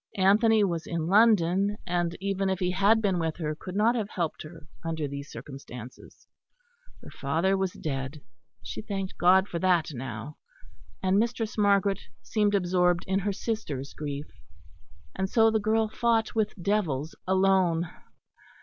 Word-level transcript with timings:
Anthony 0.17 0.63
was 0.63 0.87
in 0.87 1.05
London; 1.05 1.77
and 1.85 2.17
even 2.19 2.49
if 2.49 2.57
he 2.57 2.71
had 2.71 3.03
been 3.03 3.19
with 3.19 3.35
her 3.37 3.53
could 3.53 3.75
not 3.75 3.93
have 3.93 4.09
helped 4.09 4.41
her 4.41 4.65
under 4.83 5.07
these 5.07 5.29
circumstances; 5.31 6.25
her 7.03 7.11
father 7.11 7.55
was 7.55 7.73
dead 7.73 8.23
she 8.63 8.81
thanked 8.81 9.19
God 9.19 9.47
for 9.47 9.59
that 9.59 9.91
now 9.93 10.37
and 11.03 11.19
Mistress 11.19 11.55
Margaret 11.55 11.99
seemed 12.23 12.55
absorbed 12.55 13.03
in 13.05 13.19
her 13.19 13.31
sister's 13.31 13.93
grief. 13.93 14.25
And 15.15 15.29
so 15.29 15.51
the 15.51 15.59
girl 15.59 15.87
fought 15.87 16.33
with 16.33 16.55
devils 16.59 17.13
alone. 17.27 17.87